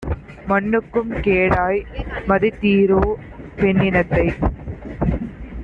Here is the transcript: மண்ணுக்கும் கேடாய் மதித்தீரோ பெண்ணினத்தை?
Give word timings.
மண்ணுக்கும் 0.47 1.11
கேடாய் 1.21 1.81
மதித்தீரோ 2.27 3.01
பெண்ணினத்தை? 3.57 4.27